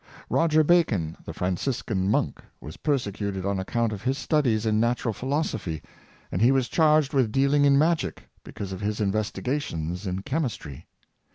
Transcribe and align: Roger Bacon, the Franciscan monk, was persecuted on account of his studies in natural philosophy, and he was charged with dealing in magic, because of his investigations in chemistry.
Roger 0.31 0.63
Bacon, 0.63 1.15
the 1.25 1.31
Franciscan 1.31 2.09
monk, 2.09 2.41
was 2.59 2.77
persecuted 2.77 3.45
on 3.45 3.59
account 3.59 3.93
of 3.93 4.01
his 4.01 4.17
studies 4.17 4.65
in 4.65 4.79
natural 4.79 5.13
philosophy, 5.13 5.79
and 6.31 6.41
he 6.41 6.51
was 6.51 6.67
charged 6.67 7.13
with 7.13 7.31
dealing 7.31 7.65
in 7.65 7.77
magic, 7.77 8.23
because 8.43 8.71
of 8.71 8.81
his 8.81 8.99
investigations 8.99 10.07
in 10.07 10.23
chemistry. 10.23 10.87